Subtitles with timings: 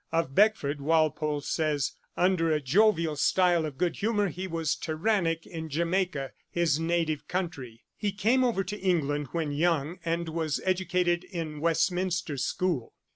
[0.11, 5.69] Of Beckford Walpole says: 'Under a jovial style of good humour he was tyrannic in
[5.69, 8.15] Jamaica, his native country.' Ib.
[8.15, 8.23] iv.
[8.23, 8.23] 156.
[8.25, 12.47] He came over to England when young and was educated in Westminster School.
[12.47, 12.99] Stephens's Horne Tooke, ii.